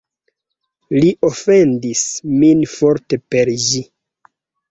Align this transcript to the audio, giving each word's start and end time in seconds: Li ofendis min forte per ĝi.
Li 0.93 1.09
ofendis 1.29 2.01
min 2.43 2.65
forte 2.73 3.19
per 3.35 3.53
ĝi. 3.67 3.83